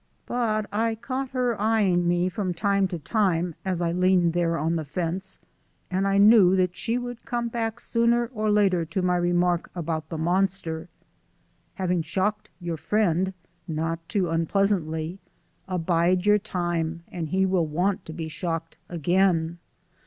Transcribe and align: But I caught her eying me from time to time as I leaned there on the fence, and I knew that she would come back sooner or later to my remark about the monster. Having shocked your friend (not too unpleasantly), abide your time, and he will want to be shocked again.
But 0.25 0.65
I 0.71 0.95
caught 0.95 1.29
her 1.29 1.55
eying 1.61 2.07
me 2.07 2.27
from 2.27 2.55
time 2.55 2.87
to 2.87 2.97
time 2.97 3.53
as 3.63 3.81
I 3.83 3.91
leaned 3.91 4.33
there 4.33 4.57
on 4.57 4.75
the 4.75 4.83
fence, 4.83 5.37
and 5.91 6.07
I 6.07 6.17
knew 6.17 6.55
that 6.55 6.75
she 6.75 6.97
would 6.97 7.23
come 7.23 7.49
back 7.49 7.79
sooner 7.79 8.25
or 8.33 8.49
later 8.49 8.83
to 8.83 9.03
my 9.03 9.15
remark 9.15 9.69
about 9.75 10.09
the 10.09 10.17
monster. 10.17 10.89
Having 11.75 12.01
shocked 12.01 12.49
your 12.59 12.77
friend 12.77 13.35
(not 13.67 13.99
too 14.09 14.31
unpleasantly), 14.31 15.19
abide 15.67 16.25
your 16.25 16.39
time, 16.39 17.03
and 17.11 17.29
he 17.29 17.45
will 17.45 17.67
want 17.67 18.03
to 18.05 18.13
be 18.13 18.27
shocked 18.27 18.77
again. 18.89 19.59